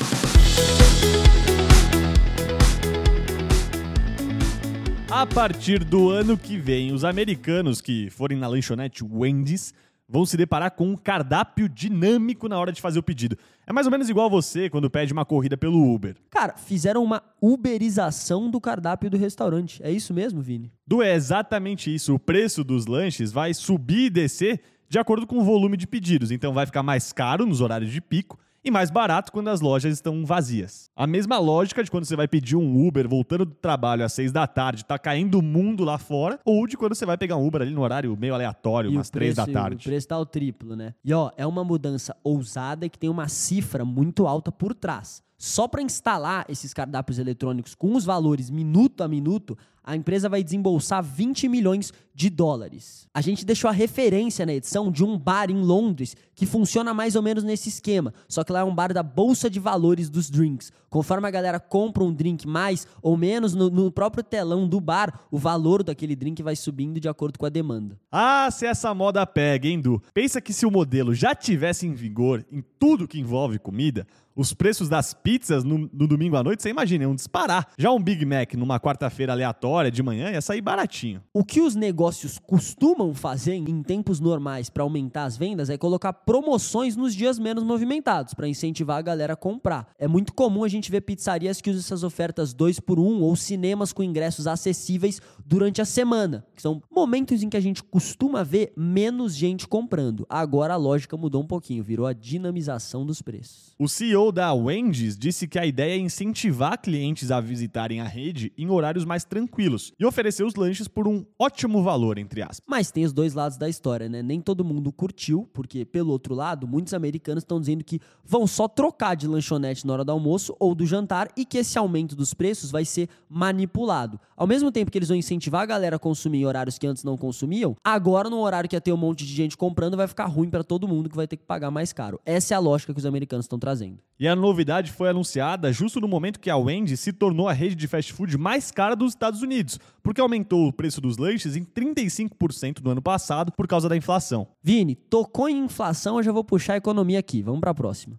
A 5.13 5.25
partir 5.25 5.83
do 5.83 6.09
ano 6.09 6.37
que 6.37 6.55
vem, 6.55 6.93
os 6.93 7.03
americanos 7.03 7.81
que 7.81 8.09
forem 8.09 8.37
na 8.37 8.47
lanchonete 8.47 9.03
Wendy's 9.03 9.73
vão 10.07 10.25
se 10.25 10.37
deparar 10.37 10.71
com 10.71 10.87
um 10.87 10.95
cardápio 10.95 11.67
dinâmico 11.67 12.47
na 12.47 12.57
hora 12.57 12.71
de 12.71 12.79
fazer 12.79 12.97
o 12.97 13.03
pedido. 13.03 13.37
É 13.67 13.73
mais 13.73 13.85
ou 13.85 13.91
menos 13.91 14.07
igual 14.07 14.29
você 14.29 14.69
quando 14.69 14.89
pede 14.89 15.11
uma 15.11 15.25
corrida 15.25 15.57
pelo 15.57 15.93
Uber. 15.93 16.15
Cara, 16.29 16.55
fizeram 16.55 17.03
uma 17.03 17.21
uberização 17.41 18.49
do 18.49 18.61
cardápio 18.61 19.09
do 19.09 19.17
restaurante. 19.17 19.83
É 19.83 19.91
isso 19.91 20.13
mesmo, 20.13 20.41
Vini? 20.41 20.71
Du, 20.87 21.01
é 21.03 21.13
exatamente 21.13 21.93
isso. 21.93 22.15
O 22.15 22.19
preço 22.19 22.63
dos 22.63 22.85
lanches 22.85 23.33
vai 23.33 23.53
subir 23.53 24.05
e 24.05 24.09
descer 24.09 24.61
de 24.87 24.97
acordo 24.97 25.27
com 25.27 25.39
o 25.39 25.43
volume 25.43 25.75
de 25.75 25.87
pedidos. 25.87 26.31
Então 26.31 26.53
vai 26.53 26.65
ficar 26.65 26.83
mais 26.83 27.11
caro 27.11 27.45
nos 27.45 27.59
horários 27.59 27.91
de 27.91 27.99
pico 27.99 28.39
e 28.63 28.71
mais 28.71 28.91
barato 28.91 29.31
quando 29.31 29.49
as 29.49 29.61
lojas 29.61 29.93
estão 29.93 30.25
vazias. 30.25 30.89
A 30.95 31.07
mesma 31.07 31.37
lógica 31.39 31.83
de 31.83 31.89
quando 31.89 32.05
você 32.05 32.15
vai 32.15 32.27
pedir 32.27 32.55
um 32.55 32.87
Uber 32.87 33.07
voltando 33.07 33.45
do 33.45 33.55
trabalho 33.55 34.03
às 34.03 34.13
seis 34.13 34.31
da 34.31 34.45
tarde, 34.45 34.85
tá 34.85 34.97
caindo 34.97 35.39
o 35.39 35.41
mundo 35.41 35.83
lá 35.83 35.97
fora, 35.97 36.39
ou 36.45 36.67
de 36.67 36.77
quando 36.77 36.95
você 36.95 37.05
vai 37.05 37.17
pegar 37.17 37.37
um 37.37 37.45
Uber 37.45 37.61
ali 37.61 37.73
no 37.73 37.81
horário 37.81 38.15
meio 38.17 38.33
aleatório, 38.33 38.91
e 38.91 38.95
umas 38.95 39.09
três 39.09 39.35
da 39.35 39.47
tarde. 39.47 39.87
O 39.87 39.89
preço 39.89 40.07
tá 40.07 40.17
o 40.17 40.25
triplo, 40.25 40.75
né? 40.75 40.93
E 41.03 41.13
ó, 41.13 41.31
é 41.35 41.45
uma 41.45 41.63
mudança 41.63 42.15
ousada 42.23 42.87
que 42.87 42.99
tem 42.99 43.09
uma 43.09 43.27
cifra 43.27 43.83
muito 43.83 44.27
alta 44.27 44.51
por 44.51 44.73
trás. 44.73 45.23
Só 45.41 45.67
para 45.67 45.81
instalar 45.81 46.45
esses 46.47 46.71
cardápios 46.71 47.17
eletrônicos 47.17 47.73
com 47.73 47.95
os 47.95 48.05
valores 48.05 48.51
minuto 48.51 49.03
a 49.03 49.07
minuto, 49.07 49.57
a 49.83 49.95
empresa 49.95 50.29
vai 50.29 50.43
desembolsar 50.43 51.03
20 51.03 51.49
milhões 51.49 51.91
de 52.13 52.29
dólares. 52.29 53.07
A 53.11 53.21
gente 53.21 53.43
deixou 53.43 53.67
a 53.67 53.73
referência 53.73 54.45
na 54.45 54.53
edição 54.53 54.91
de 54.91 55.03
um 55.03 55.17
bar 55.17 55.49
em 55.49 55.59
Londres 55.59 56.15
que 56.35 56.45
funciona 56.45 56.93
mais 56.93 57.15
ou 57.15 57.23
menos 57.23 57.43
nesse 57.43 57.69
esquema, 57.69 58.13
só 58.27 58.43
que 58.43 58.51
lá 58.51 58.59
é 58.59 58.63
um 58.63 58.75
bar 58.75 58.93
da 58.93 59.01
bolsa 59.01 59.49
de 59.49 59.59
valores 59.59 60.11
dos 60.11 60.29
drinks. 60.29 60.71
Conforme 60.89 61.27
a 61.27 61.31
galera 61.31 61.59
compra 61.59 62.03
um 62.03 62.13
drink 62.13 62.47
mais 62.47 62.85
ou 63.01 63.17
menos 63.17 63.55
no, 63.55 63.71
no 63.71 63.91
próprio 63.91 64.23
telão 64.23 64.67
do 64.67 64.79
bar, 64.79 65.21
o 65.31 65.39
valor 65.39 65.81
daquele 65.81 66.15
drink 66.15 66.43
vai 66.43 66.55
subindo 66.55 66.99
de 66.99 67.09
acordo 67.09 67.39
com 67.39 67.47
a 67.47 67.49
demanda. 67.49 67.97
Ah, 68.11 68.49
se 68.51 68.67
essa 68.67 68.93
moda 68.93 69.25
pega, 69.25 69.67
hein, 69.67 69.81
Du? 69.81 70.01
Pensa 70.13 70.39
que 70.39 70.53
se 70.53 70.67
o 70.67 70.71
modelo 70.71 71.15
já 71.15 71.33
tivesse 71.33 71.87
em 71.87 71.93
vigor 71.93 72.45
em 72.51 72.63
tudo 72.77 73.07
que 73.07 73.19
envolve 73.19 73.57
comida, 73.57 74.05
os 74.41 74.53
preços 74.53 74.89
das 74.89 75.13
pizzas 75.13 75.63
no, 75.63 75.89
no 75.93 76.07
domingo 76.07 76.35
à 76.35 76.43
noite, 76.43 76.63
você 76.63 76.69
imagina, 76.69 77.03
iam 77.03 77.13
disparar. 77.13 77.67
Já 77.77 77.91
um 77.91 78.01
Big 78.01 78.25
Mac 78.25 78.55
numa 78.55 78.79
quarta-feira 78.79 79.33
aleatória 79.33 79.91
de 79.91 80.01
manhã 80.01 80.31
ia 80.31 80.41
sair 80.41 80.61
baratinho. 80.61 81.21
O 81.31 81.45
que 81.45 81.61
os 81.61 81.75
negócios 81.75 82.39
costumam 82.39 83.13
fazer 83.13 83.53
em 83.53 83.83
tempos 83.83 84.19
normais 84.19 84.67
para 84.67 84.81
aumentar 84.81 85.25
as 85.25 85.37
vendas 85.37 85.69
é 85.69 85.77
colocar 85.77 86.11
promoções 86.11 86.95
nos 86.95 87.13
dias 87.13 87.37
menos 87.37 87.63
movimentados, 87.63 88.33
para 88.33 88.47
incentivar 88.47 88.97
a 88.97 89.01
galera 89.01 89.33
a 89.33 89.35
comprar. 89.35 89.87
É 89.99 90.07
muito 90.07 90.33
comum 90.33 90.63
a 90.63 90.67
gente 90.67 90.89
ver 90.89 91.01
pizzarias 91.01 91.61
que 91.61 91.69
usam 91.69 91.79
essas 91.79 92.03
ofertas 92.03 92.51
2 92.51 92.79
por 92.79 92.99
1 92.99 93.03
um, 93.03 93.21
ou 93.21 93.35
cinemas 93.35 93.93
com 93.93 94.01
ingressos 94.01 94.47
acessíveis 94.47 95.21
durante 95.45 95.81
a 95.81 95.85
semana, 95.85 96.43
que 96.55 96.61
são 96.63 96.81
momentos 96.91 97.43
em 97.43 97.49
que 97.49 97.57
a 97.57 97.61
gente 97.61 97.83
costuma 97.83 98.43
ver 98.43 98.73
menos 98.75 99.35
gente 99.35 99.67
comprando. 99.67 100.25
Agora 100.27 100.73
a 100.73 100.77
lógica 100.77 101.15
mudou 101.15 101.43
um 101.43 101.47
pouquinho, 101.47 101.83
virou 101.83 102.07
a 102.07 102.13
dinamização 102.13 103.05
dos 103.05 103.21
preços. 103.21 103.75
O 103.77 103.87
CEO 103.87 104.30
da 104.31 104.53
Wendy's 104.53 105.17
disse 105.17 105.47
que 105.47 105.59
a 105.59 105.65
ideia 105.65 105.93
é 105.93 105.97
incentivar 105.97 106.79
clientes 106.79 107.31
a 107.31 107.39
visitarem 107.39 107.99
a 107.99 108.05
rede 108.05 108.51
em 108.57 108.69
horários 108.69 109.05
mais 109.05 109.23
tranquilos 109.23 109.93
e 109.99 110.05
oferecer 110.05 110.43
os 110.43 110.55
lanches 110.55 110.87
por 110.87 111.07
um 111.07 111.25
ótimo 111.39 111.83
valor, 111.83 112.17
entre 112.17 112.41
aspas. 112.41 112.61
Mas 112.67 112.91
tem 112.91 113.05
os 113.05 113.13
dois 113.13 113.33
lados 113.33 113.57
da 113.57 113.67
história, 113.67 114.07
né? 114.07 114.21
Nem 114.21 114.39
todo 114.41 114.63
mundo 114.63 114.91
curtiu, 114.91 115.49
porque 115.53 115.85
pelo 115.85 116.11
outro 116.11 116.33
lado, 116.33 116.67
muitos 116.67 116.93
americanos 116.93 117.43
estão 117.43 117.59
dizendo 117.59 117.83
que 117.83 117.99
vão 118.23 118.47
só 118.47 118.67
trocar 118.67 119.15
de 119.15 119.27
lanchonete 119.27 119.85
na 119.85 119.93
hora 119.93 120.05
do 120.05 120.11
almoço 120.11 120.55
ou 120.59 120.73
do 120.73 120.85
jantar 120.85 121.29
e 121.35 121.45
que 121.45 121.57
esse 121.57 121.77
aumento 121.77 122.15
dos 122.15 122.33
preços 122.33 122.71
vai 122.71 122.85
ser 122.85 123.09
manipulado. 123.29 124.19
Ao 124.35 124.47
mesmo 124.47 124.71
tempo 124.71 124.91
que 124.91 124.97
eles 124.97 125.09
vão 125.09 125.17
incentivar 125.17 125.61
a 125.61 125.65
galera 125.65 125.95
a 125.95 125.99
consumir 125.99 126.39
em 126.39 126.45
horários 126.45 126.77
que 126.77 126.87
antes 126.87 127.03
não 127.03 127.17
consumiam, 127.17 127.75
agora 127.83 128.29
no 128.29 128.39
horário 128.39 128.69
que 128.69 128.75
ia 128.75 128.81
ter 128.81 128.91
um 128.91 128.97
monte 128.97 129.25
de 129.25 129.33
gente 129.33 129.57
comprando 129.57 129.97
vai 129.97 130.07
ficar 130.07 130.25
ruim 130.25 130.49
para 130.49 130.63
todo 130.63 130.87
mundo 130.87 131.09
que 131.09 131.15
vai 131.15 131.27
ter 131.27 131.37
que 131.37 131.43
pagar 131.43 131.71
mais 131.71 131.93
caro. 131.93 132.19
Essa 132.25 132.53
é 132.53 132.57
a 132.57 132.59
lógica 132.59 132.93
que 132.93 132.99
os 132.99 133.05
americanos 133.05 133.45
estão 133.45 133.59
trazendo. 133.59 133.99
E 134.21 134.27
a 134.27 134.35
novidade 134.35 134.91
foi 134.91 135.09
anunciada 135.09 135.73
justo 135.73 135.99
no 135.99 136.07
momento 136.07 136.39
que 136.39 136.51
a 136.51 136.55
Wendy's 136.55 136.99
se 136.99 137.11
tornou 137.11 137.49
a 137.49 137.53
rede 137.53 137.73
de 137.73 137.87
fast 137.87 138.13
food 138.13 138.37
mais 138.37 138.69
cara 138.69 138.95
dos 138.95 139.13
Estados 139.13 139.41
Unidos, 139.41 139.79
porque 140.03 140.21
aumentou 140.21 140.67
o 140.67 140.71
preço 140.71 141.01
dos 141.01 141.17
lanches 141.17 141.55
em 141.55 141.63
35% 141.63 142.83
no 142.83 142.91
ano 142.91 143.01
passado 143.01 143.51
por 143.51 143.67
causa 143.67 143.89
da 143.89 143.97
inflação. 143.97 144.47
Vini, 144.61 144.93
tocou 144.93 145.49
em 145.49 145.65
inflação, 145.65 146.17
eu 146.17 146.23
já 146.23 146.31
vou 146.31 146.43
puxar 146.43 146.73
a 146.73 146.77
economia 146.77 147.17
aqui. 147.17 147.41
Vamos 147.41 147.61
para 147.61 147.71
a 147.71 147.73
próxima. 147.73 148.15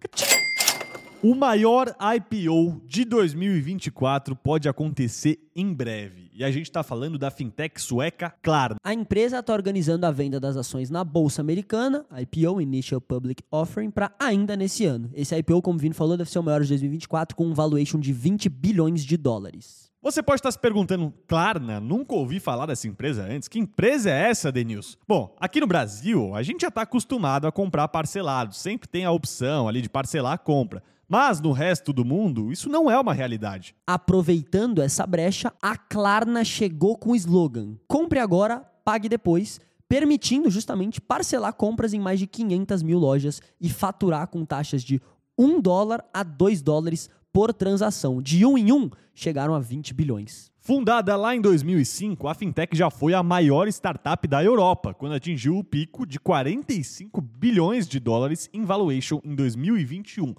O 1.25 1.33
maior 1.33 1.95
IPO 2.17 2.81
de 2.85 3.05
2024 3.05 4.35
pode 4.35 4.67
acontecer 4.67 5.39
em 5.55 5.73
breve. 5.73 6.29
E 6.33 6.43
a 6.43 6.51
gente 6.51 6.65
está 6.65 6.83
falando 6.83 7.17
da 7.17 7.31
fintech 7.31 7.81
sueca 7.81 8.29
Klarna. 8.41 8.75
A 8.83 8.93
empresa 8.93 9.39
está 9.39 9.53
organizando 9.53 10.05
a 10.05 10.11
venda 10.11 10.37
das 10.37 10.57
ações 10.57 10.89
na 10.89 11.01
Bolsa 11.01 11.39
Americana, 11.39 12.05
IPO, 12.11 12.59
Initial 12.59 12.99
Public 12.99 13.41
Offering, 13.49 13.89
para 13.89 14.11
ainda 14.19 14.57
nesse 14.57 14.83
ano. 14.83 15.09
Esse 15.13 15.33
IPO, 15.37 15.61
como 15.61 15.77
o 15.77 15.79
Vini 15.79 15.95
falou, 15.95 16.17
deve 16.17 16.29
ser 16.29 16.39
o 16.39 16.43
maior 16.43 16.61
de 16.61 16.67
2024, 16.67 17.37
com 17.37 17.45
um 17.45 17.53
valuation 17.53 18.01
de 18.01 18.11
20 18.11 18.49
bilhões 18.49 19.05
de 19.05 19.15
dólares. 19.15 19.89
Você 20.01 20.21
pode 20.21 20.39
estar 20.39 20.51
se 20.51 20.59
perguntando, 20.59 21.13
Klarna, 21.25 21.79
nunca 21.79 22.13
ouvi 22.15 22.41
falar 22.41 22.65
dessa 22.65 22.85
empresa 22.85 23.23
antes. 23.23 23.47
Que 23.47 23.59
empresa 23.59 24.09
é 24.09 24.29
essa, 24.29 24.51
Denils? 24.51 24.97
Bom, 25.07 25.33
aqui 25.39 25.61
no 25.61 25.67
Brasil, 25.67 26.35
a 26.35 26.43
gente 26.43 26.63
já 26.63 26.67
está 26.67 26.81
acostumado 26.81 27.47
a 27.47 27.51
comprar 27.53 27.87
parcelado. 27.87 28.53
Sempre 28.53 28.89
tem 28.89 29.05
a 29.05 29.11
opção 29.11 29.69
ali 29.69 29.81
de 29.81 29.87
parcelar 29.87 30.33
a 30.33 30.37
compra. 30.37 30.83
Mas 31.13 31.39
no 31.39 31.51
resto 31.51 31.93
do 31.93 32.03
mundo, 32.03 32.51
isso 32.51 32.67
não 32.67 32.89
é 32.89 32.99
uma 32.99 33.13
realidade. 33.13 33.75
Aproveitando 33.85 34.81
essa 34.81 35.05
brecha, 35.05 35.53
a 35.61 35.77
Klarna 35.77 36.43
chegou 36.43 36.97
com 36.97 37.11
o 37.11 37.15
slogan: 37.15 37.75
Compre 37.87 38.17
agora, 38.17 38.61
pague 38.83 39.07
depois 39.07 39.61
permitindo 39.87 40.49
justamente 40.49 40.99
parcelar 40.99 41.53
compras 41.53 41.93
em 41.93 41.99
mais 41.99 42.17
de 42.17 42.25
500 42.25 42.81
mil 42.81 42.97
lojas 42.97 43.43
e 43.61 43.69
faturar 43.69 44.25
com 44.25 44.43
taxas 44.43 44.81
de 44.81 44.99
1 45.37 45.61
dólar 45.61 46.03
a 46.11 46.23
2 46.23 46.63
dólares 46.63 47.11
por 47.31 47.53
transação. 47.53 48.19
De 48.19 48.43
um 48.43 48.57
em 48.57 48.71
um, 48.71 48.89
chegaram 49.13 49.53
a 49.53 49.59
20 49.59 49.93
bilhões. 49.93 50.51
Fundada 50.57 51.15
lá 51.15 51.35
em 51.35 51.41
2005, 51.41 52.27
a 52.27 52.33
fintech 52.33 52.75
já 52.75 52.89
foi 52.89 53.13
a 53.13 53.21
maior 53.21 53.67
startup 53.67 54.27
da 54.27 54.43
Europa, 54.43 54.95
quando 54.95 55.13
atingiu 55.13 55.59
o 55.59 55.63
pico 55.63 56.07
de 56.07 56.19
45 56.19 57.21
bilhões 57.21 57.87
de 57.87 57.99
dólares 57.99 58.49
em 58.51 58.65
valuation 58.65 59.21
em 59.23 59.35
2021. 59.35 60.33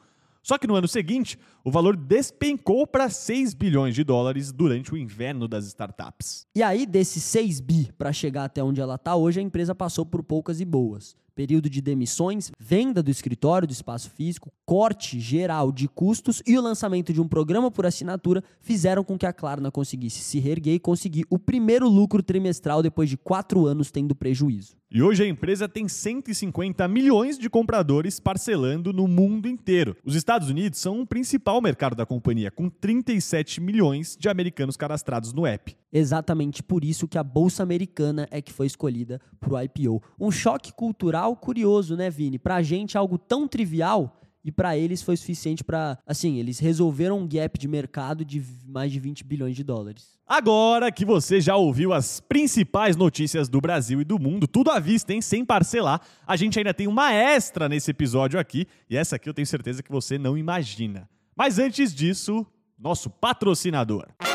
Só 0.44 0.58
que 0.58 0.66
no 0.66 0.74
ano 0.76 0.86
seguinte, 0.86 1.38
o 1.64 1.70
valor 1.70 1.96
despencou 1.96 2.86
para 2.86 3.08
6 3.08 3.54
bilhões 3.54 3.94
de 3.94 4.04
dólares 4.04 4.52
durante 4.52 4.92
o 4.92 4.96
inverno 4.96 5.48
das 5.48 5.64
startups. 5.64 6.46
E 6.54 6.62
aí, 6.62 6.84
desses 6.84 7.22
6 7.22 7.60
bi 7.60 7.90
para 7.96 8.12
chegar 8.12 8.44
até 8.44 8.62
onde 8.62 8.78
ela 8.78 8.96
está 8.96 9.16
hoje, 9.16 9.40
a 9.40 9.42
empresa 9.42 9.74
passou 9.74 10.04
por 10.04 10.22
poucas 10.22 10.60
e 10.60 10.64
boas 10.66 11.16
período 11.34 11.68
de 11.68 11.80
demissões, 11.80 12.50
venda 12.58 13.02
do 13.02 13.10
escritório, 13.10 13.66
do 13.66 13.72
espaço 13.72 14.10
físico, 14.10 14.52
corte 14.64 15.18
geral 15.20 15.72
de 15.72 15.88
custos 15.88 16.42
e 16.46 16.56
o 16.56 16.62
lançamento 16.62 17.12
de 17.12 17.20
um 17.20 17.28
programa 17.28 17.70
por 17.70 17.86
assinatura 17.86 18.42
fizeram 18.60 19.04
com 19.04 19.18
que 19.18 19.26
a 19.26 19.32
Klarna 19.32 19.70
conseguisse 19.70 20.20
se 20.20 20.38
reerguer 20.38 20.74
e 20.74 20.80
conseguir 20.80 21.26
o 21.28 21.38
primeiro 21.38 21.88
lucro 21.88 22.22
trimestral 22.22 22.82
depois 22.82 23.08
de 23.10 23.16
quatro 23.16 23.66
anos 23.66 23.90
tendo 23.90 24.14
prejuízo. 24.14 24.76
E 24.90 25.02
hoje 25.02 25.24
a 25.24 25.26
empresa 25.26 25.68
tem 25.68 25.88
150 25.88 26.86
milhões 26.86 27.36
de 27.36 27.50
compradores 27.50 28.20
parcelando 28.20 28.92
no 28.92 29.08
mundo 29.08 29.48
inteiro. 29.48 29.96
Os 30.04 30.14
Estados 30.14 30.48
Unidos 30.48 30.78
são 30.78 31.00
o 31.00 31.06
principal 31.06 31.60
mercado 31.60 31.96
da 31.96 32.06
companhia, 32.06 32.50
com 32.50 32.70
37 32.70 33.60
milhões 33.60 34.16
de 34.16 34.28
americanos 34.28 34.76
cadastrados 34.76 35.32
no 35.32 35.46
app. 35.46 35.76
Exatamente 35.96 36.60
por 36.60 36.84
isso 36.84 37.06
que 37.06 37.16
a 37.16 37.22
bolsa 37.22 37.62
americana 37.62 38.26
é 38.32 38.42
que 38.42 38.52
foi 38.52 38.66
escolhida 38.66 39.20
para 39.38 39.54
o 39.54 39.62
IPO. 39.62 40.02
Um 40.18 40.32
choque 40.32 40.72
cultural 40.72 41.36
curioso, 41.36 41.96
né, 41.96 42.10
Vini? 42.10 42.36
Para 42.36 42.56
a 42.56 42.62
gente 42.62 42.98
algo 42.98 43.16
tão 43.16 43.46
trivial 43.46 44.20
e 44.44 44.50
para 44.50 44.76
eles 44.76 45.02
foi 45.02 45.16
suficiente 45.16 45.62
para, 45.62 45.96
assim, 46.04 46.38
eles 46.38 46.58
resolveram 46.58 47.20
um 47.20 47.28
gap 47.28 47.56
de 47.56 47.68
mercado 47.68 48.24
de 48.24 48.42
mais 48.66 48.90
de 48.90 48.98
20 48.98 49.22
bilhões 49.24 49.54
de 49.54 49.62
dólares. 49.62 50.18
Agora 50.26 50.90
que 50.90 51.04
você 51.04 51.40
já 51.40 51.54
ouviu 51.54 51.92
as 51.92 52.18
principais 52.18 52.96
notícias 52.96 53.48
do 53.48 53.60
Brasil 53.60 54.00
e 54.00 54.04
do 54.04 54.18
mundo, 54.18 54.48
tudo 54.48 54.72
à 54.72 54.80
vista, 54.80 55.14
hein, 55.14 55.22
sem 55.22 55.44
parcelar, 55.44 56.00
a 56.26 56.36
gente 56.36 56.58
ainda 56.58 56.74
tem 56.74 56.88
uma 56.88 57.12
extra 57.12 57.68
nesse 57.68 57.92
episódio 57.92 58.38
aqui, 58.38 58.66
e 58.90 58.96
essa 58.96 59.16
aqui 59.16 59.28
eu 59.28 59.34
tenho 59.34 59.46
certeza 59.46 59.82
que 59.82 59.92
você 59.92 60.18
não 60.18 60.36
imagina. 60.36 61.08
Mas 61.36 61.58
antes 61.58 61.94
disso, 61.94 62.44
nosso 62.78 63.08
patrocinador. 63.08 64.08
Cafeine 64.18 64.33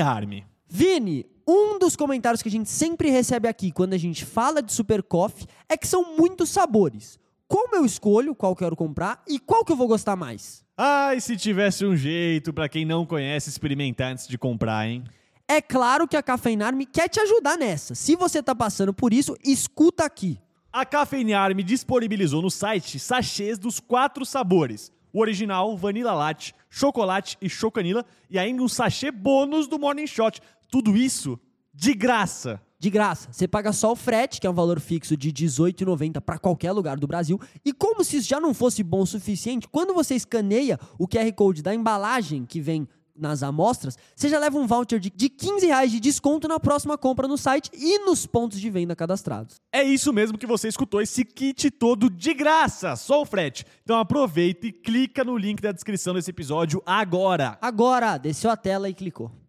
Army. 0.00 0.44
Vini, 0.68 1.24
um 1.46 1.78
dos 1.78 1.94
comentários 1.94 2.42
que 2.42 2.48
a 2.48 2.50
gente 2.50 2.68
sempre 2.68 3.08
recebe 3.08 3.46
aqui 3.46 3.70
quando 3.70 3.92
a 3.92 3.98
gente 3.98 4.24
fala 4.24 4.60
de 4.60 4.72
Super 4.72 5.02
Coffee 5.02 5.46
é 5.68 5.76
que 5.76 5.86
são 5.86 6.16
muitos 6.16 6.50
sabores. 6.50 7.18
Como 7.46 7.76
eu 7.76 7.84
escolho 7.84 8.34
qual 8.34 8.56
quero 8.56 8.74
comprar 8.74 9.22
e 9.28 9.38
qual 9.38 9.64
que 9.64 9.70
eu 9.70 9.76
vou 9.76 9.86
gostar 9.86 10.16
mais? 10.16 10.64
Ai, 10.76 11.20
se 11.20 11.36
tivesse 11.36 11.84
um 11.86 11.94
jeito 11.94 12.52
para 12.52 12.68
quem 12.68 12.84
não 12.84 13.06
conhece 13.06 13.48
experimentar 13.48 14.10
antes 14.10 14.26
de 14.26 14.36
comprar, 14.36 14.88
hein? 14.88 15.04
É 15.46 15.60
claro 15.60 16.08
que 16.08 16.16
a 16.16 16.22
Cafeine 16.22 16.64
Army 16.64 16.84
quer 16.84 17.08
te 17.08 17.20
ajudar 17.20 17.56
nessa. 17.56 17.94
Se 17.94 18.16
você 18.16 18.40
está 18.40 18.56
passando 18.56 18.92
por 18.92 19.12
isso, 19.12 19.36
escuta 19.44 20.04
aqui. 20.04 20.36
A 20.72 20.84
Cafeine 20.84 21.32
Army 21.32 21.62
disponibilizou 21.62 22.42
no 22.42 22.50
site 22.50 22.98
sachês 22.98 23.56
dos 23.56 23.78
quatro 23.78 24.26
sabores 24.26 24.90
o 25.14 25.20
original, 25.20 25.76
vanilla 25.76 26.12
latte, 26.12 26.52
chocolate 26.68 27.38
e 27.40 27.48
chocanila 27.48 28.04
e 28.28 28.36
ainda 28.36 28.62
um 28.62 28.68
sachê 28.68 29.12
bônus 29.12 29.68
do 29.68 29.78
Morning 29.78 30.08
Shot. 30.08 30.40
Tudo 30.68 30.96
isso 30.96 31.38
de 31.72 31.94
graça. 31.94 32.60
De 32.80 32.90
graça. 32.90 33.32
Você 33.32 33.46
paga 33.46 33.72
só 33.72 33.92
o 33.92 33.96
frete, 33.96 34.40
que 34.40 34.46
é 34.46 34.50
um 34.50 34.54
valor 34.54 34.80
fixo 34.80 35.16
de 35.16 35.28
R$18,90 35.28 36.20
para 36.20 36.36
qualquer 36.36 36.72
lugar 36.72 36.98
do 36.98 37.06
Brasil. 37.06 37.40
E 37.64 37.72
como 37.72 38.02
se 38.02 38.16
isso 38.16 38.28
já 38.28 38.40
não 38.40 38.52
fosse 38.52 38.82
bom 38.82 39.02
o 39.02 39.06
suficiente, 39.06 39.68
quando 39.68 39.94
você 39.94 40.16
escaneia 40.16 40.78
o 40.98 41.06
QR 41.06 41.32
Code 41.32 41.62
da 41.62 41.72
embalagem 41.72 42.44
que 42.44 42.60
vem 42.60 42.88
nas 43.16 43.42
amostras, 43.42 43.96
você 44.14 44.28
já 44.28 44.38
leva 44.38 44.58
um 44.58 44.66
voucher 44.66 44.98
de, 44.98 45.10
de 45.10 45.28
15 45.28 45.66
reais 45.66 45.90
de 45.90 46.00
desconto 46.00 46.48
na 46.48 46.58
próxima 46.58 46.98
compra 46.98 47.28
no 47.28 47.38
site 47.38 47.70
e 47.72 47.98
nos 48.00 48.26
pontos 48.26 48.60
de 48.60 48.70
venda 48.70 48.96
cadastrados. 48.96 49.60
É 49.72 49.82
isso 49.82 50.12
mesmo 50.12 50.38
que 50.38 50.46
você 50.46 50.68
escutou, 50.68 51.00
esse 51.00 51.24
kit 51.24 51.70
todo 51.70 52.10
de 52.10 52.34
graça, 52.34 52.96
só 52.96 53.22
o 53.22 53.26
frete. 53.26 53.64
Então 53.82 53.98
aproveita 53.98 54.66
e 54.66 54.72
clica 54.72 55.24
no 55.24 55.36
link 55.36 55.60
da 55.60 55.72
descrição 55.72 56.14
desse 56.14 56.30
episódio 56.30 56.82
agora. 56.84 57.58
Agora, 57.60 58.18
desceu 58.18 58.50
a 58.50 58.56
tela 58.56 58.88
e 58.88 58.94
clicou. 58.94 59.43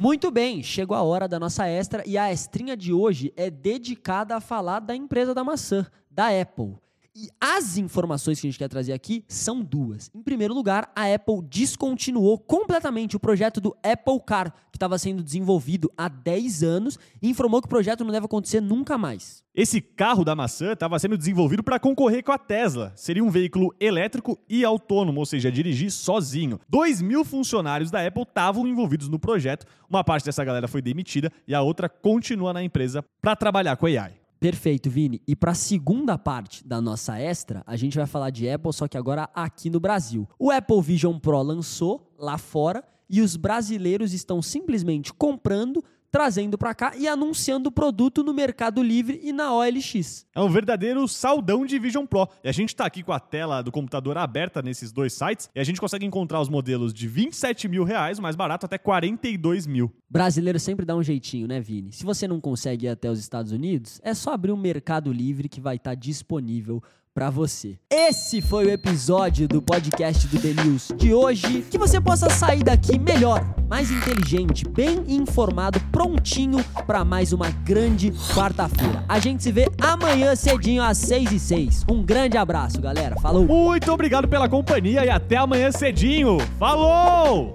Muito 0.00 0.30
bem, 0.30 0.62
chegou 0.62 0.96
a 0.96 1.02
hora 1.02 1.26
da 1.26 1.40
nossa 1.40 1.66
extra 1.66 2.04
e 2.06 2.16
a 2.16 2.32
estrinha 2.32 2.76
de 2.76 2.92
hoje 2.92 3.32
é 3.36 3.50
dedicada 3.50 4.36
a 4.36 4.40
falar 4.40 4.78
da 4.78 4.94
empresa 4.94 5.34
da 5.34 5.42
maçã, 5.42 5.84
da 6.08 6.28
Apple. 6.28 6.76
E 7.20 7.28
as 7.40 7.76
informações 7.76 8.40
que 8.40 8.46
a 8.46 8.50
gente 8.50 8.60
quer 8.60 8.68
trazer 8.68 8.92
aqui 8.92 9.24
são 9.26 9.60
duas. 9.60 10.08
Em 10.14 10.22
primeiro 10.22 10.54
lugar, 10.54 10.88
a 10.94 11.12
Apple 11.12 11.42
descontinuou 11.50 12.38
completamente 12.38 13.16
o 13.16 13.18
projeto 13.18 13.60
do 13.60 13.76
Apple 13.82 14.20
Car, 14.24 14.52
que 14.70 14.76
estava 14.76 14.96
sendo 15.00 15.20
desenvolvido 15.20 15.90
há 15.98 16.08
10 16.08 16.62
anos, 16.62 16.96
e 17.20 17.28
informou 17.28 17.60
que 17.60 17.66
o 17.66 17.68
projeto 17.68 18.04
não 18.04 18.12
deve 18.12 18.26
acontecer 18.26 18.60
nunca 18.60 18.96
mais. 18.96 19.42
Esse 19.52 19.80
carro 19.80 20.24
da 20.24 20.36
maçã 20.36 20.74
estava 20.74 20.96
sendo 21.00 21.18
desenvolvido 21.18 21.64
para 21.64 21.80
concorrer 21.80 22.22
com 22.22 22.30
a 22.30 22.38
Tesla. 22.38 22.92
Seria 22.94 23.24
um 23.24 23.30
veículo 23.30 23.74
elétrico 23.80 24.38
e 24.48 24.64
autônomo, 24.64 25.18
ou 25.18 25.26
seja, 25.26 25.50
dirigir 25.50 25.90
sozinho. 25.90 26.60
2 26.68 27.02
mil 27.02 27.24
funcionários 27.24 27.90
da 27.90 28.06
Apple 28.06 28.22
estavam 28.22 28.64
envolvidos 28.64 29.08
no 29.08 29.18
projeto. 29.18 29.66
Uma 29.90 30.04
parte 30.04 30.24
dessa 30.24 30.44
galera 30.44 30.68
foi 30.68 30.80
demitida 30.80 31.32
e 31.48 31.52
a 31.52 31.62
outra 31.62 31.88
continua 31.88 32.52
na 32.52 32.62
empresa 32.62 33.04
para 33.20 33.34
trabalhar 33.34 33.76
com 33.76 33.86
AI. 33.86 34.27
Perfeito, 34.40 34.88
Vini. 34.88 35.20
E 35.26 35.34
para 35.34 35.50
a 35.50 35.54
segunda 35.54 36.16
parte 36.16 36.66
da 36.66 36.80
nossa 36.80 37.18
extra, 37.18 37.62
a 37.66 37.76
gente 37.76 37.96
vai 37.96 38.06
falar 38.06 38.30
de 38.30 38.48
Apple, 38.48 38.72
só 38.72 38.86
que 38.86 38.96
agora 38.96 39.28
aqui 39.34 39.68
no 39.68 39.80
Brasil. 39.80 40.28
O 40.38 40.50
Apple 40.50 40.80
Vision 40.80 41.18
Pro 41.18 41.42
lançou 41.42 42.14
lá 42.16 42.38
fora 42.38 42.84
e 43.10 43.20
os 43.20 43.36
brasileiros 43.36 44.12
estão 44.12 44.40
simplesmente 44.40 45.12
comprando, 45.12 45.82
trazendo 46.10 46.56
para 46.56 46.74
cá 46.74 46.92
e 46.96 47.06
anunciando 47.06 47.68
o 47.68 47.72
produto 47.72 48.22
no 48.22 48.32
Mercado 48.32 48.82
Livre 48.82 49.20
e 49.22 49.32
na 49.32 49.52
OLX. 49.52 50.26
É 50.34 50.40
um 50.40 50.48
verdadeiro 50.48 51.06
saldão 51.06 51.66
de 51.66 51.78
Vision 51.78 52.06
Pro. 52.06 52.28
E 52.42 52.48
a 52.48 52.52
gente 52.52 52.70
está 52.70 52.86
aqui 52.86 53.02
com 53.02 53.12
a 53.12 53.20
tela 53.20 53.62
do 53.62 53.70
computador 53.70 54.16
aberta 54.16 54.62
nesses 54.62 54.92
dois 54.92 55.12
sites 55.12 55.50
e 55.54 55.60
a 55.60 55.64
gente 55.64 55.80
consegue 55.80 56.06
encontrar 56.06 56.40
os 56.40 56.48
modelos 56.48 56.92
de 56.92 57.06
27 57.06 57.68
mil 57.68 57.84
reais, 57.84 58.18
mais 58.18 58.36
barato, 58.36 58.66
até 58.66 58.78
42 58.78 59.66
mil. 59.66 59.92
Brasileiro 60.08 60.58
sempre 60.58 60.86
dá 60.86 60.96
um 60.96 61.02
jeitinho, 61.02 61.46
né, 61.46 61.60
Vini? 61.60 61.92
Se 61.92 62.04
você 62.04 62.26
não 62.26 62.40
consegue 62.40 62.86
ir 62.86 62.90
até 62.90 63.10
os 63.10 63.18
Estados 63.18 63.52
Unidos, 63.52 64.00
é 64.02 64.14
só 64.14 64.32
abrir 64.32 64.52
um 64.52 64.56
Mercado 64.56 65.12
Livre 65.12 65.48
que 65.48 65.60
vai 65.60 65.76
estar 65.76 65.94
disponível 65.94 66.82
para 67.18 67.30
você. 67.30 67.76
Esse 67.90 68.40
foi 68.40 68.66
o 68.66 68.70
episódio 68.70 69.48
do 69.48 69.60
podcast 69.60 70.24
do 70.28 70.40
The 70.40 70.62
News 70.62 70.92
de 70.96 71.12
hoje. 71.12 71.62
Que 71.62 71.76
você 71.76 72.00
possa 72.00 72.30
sair 72.30 72.62
daqui 72.62 72.96
melhor, 72.96 73.44
mais 73.68 73.90
inteligente, 73.90 74.64
bem 74.68 75.02
informado, 75.08 75.80
prontinho 75.90 76.62
para 76.86 77.04
mais 77.04 77.32
uma 77.32 77.50
grande 77.50 78.12
quarta-feira. 78.32 79.04
A 79.08 79.18
gente 79.18 79.42
se 79.42 79.50
vê 79.50 79.68
amanhã 79.80 80.36
cedinho 80.36 80.80
às 80.80 80.96
6 80.98 81.32
e 81.32 81.40
6. 81.40 81.86
Um 81.90 82.04
grande 82.04 82.38
abraço, 82.38 82.80
galera. 82.80 83.18
Falou! 83.18 83.44
Muito 83.44 83.90
obrigado 83.90 84.28
pela 84.28 84.48
companhia 84.48 85.04
e 85.04 85.10
até 85.10 85.38
amanhã 85.38 85.72
cedinho. 85.72 86.38
Falou! 86.56 87.52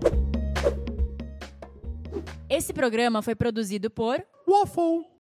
Esse 2.50 2.74
programa 2.74 3.22
foi 3.22 3.34
produzido 3.34 3.90
por 3.90 4.22
Waffle. 4.46 5.13